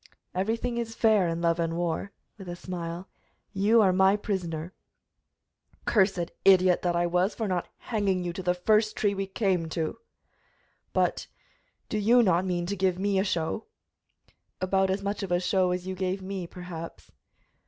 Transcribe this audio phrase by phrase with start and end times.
[0.33, 3.07] "Everything is fair in love and war," with a smile.
[3.53, 4.73] "You are my prisoner."
[5.85, 9.69] "Cursed idiot that I was for not hanging you to the first tree we came
[9.69, 9.99] to!
[10.91, 11.27] But,
[11.87, 13.67] do you not mean to give me a show?"
[14.59, 17.11] "About as much of a show as you gave me, perhaps."